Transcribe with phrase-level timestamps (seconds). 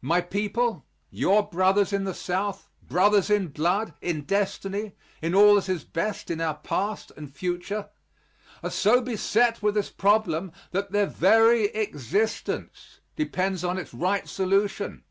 [0.00, 5.68] My people, your brothers in the South brothers in blood, in destiny, in all that
[5.68, 7.90] is best in our past and future
[8.62, 15.04] are so beset with this problem that their very existence depends on its right solution.